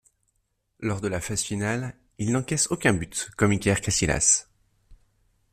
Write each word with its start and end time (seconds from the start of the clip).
Lors 0.79 0.99
de 0.99 1.07
la 1.07 1.21
phase 1.21 1.43
finale, 1.43 1.95
il 2.17 2.31
n'encaisse 2.31 2.71
aucun 2.71 2.91
but, 2.91 3.29
comme 3.37 3.51
Iker 3.51 3.81
Casillas. 3.81 4.47